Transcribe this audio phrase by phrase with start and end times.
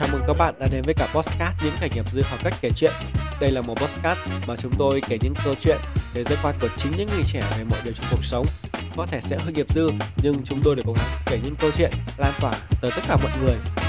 [0.00, 2.54] Chào mừng các bạn đã đến với cả Postcard Những trải nghiệm dư học cách
[2.60, 2.92] kể chuyện.
[3.40, 5.76] Đây là một postcard mà chúng tôi kể những câu chuyện
[6.14, 8.46] về giới quan của chính những người trẻ về mọi điều trong cuộc sống.
[8.96, 9.90] Có thể sẽ hơi nghiệp dư,
[10.22, 13.16] nhưng chúng tôi đều cố gắng kể những câu chuyện lan tỏa tới tất cả
[13.16, 13.79] mọi người.